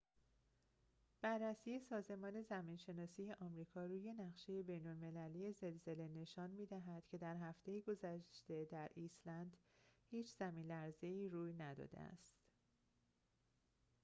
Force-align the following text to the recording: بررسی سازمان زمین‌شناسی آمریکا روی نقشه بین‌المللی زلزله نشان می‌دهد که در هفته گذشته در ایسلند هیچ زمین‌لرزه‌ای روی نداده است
بررسی 1.23 1.79
سازمان 1.79 2.41
زمین‌شناسی 2.41 3.31
آمریکا 3.33 3.85
روی 3.85 4.13
نقشه 4.13 4.63
بین‌المللی 4.63 5.53
زلزله 5.53 6.07
نشان 6.07 6.49
می‌دهد 6.51 7.07
که 7.07 7.17
در 7.17 7.35
هفته 7.37 7.81
گذشته 7.81 8.67
در 8.71 8.89
ایسلند 8.95 9.57
هیچ 10.09 10.35
زمین‌لرزه‌ای 10.39 11.29
روی 11.29 11.53
نداده 11.53 11.99
است 11.99 12.33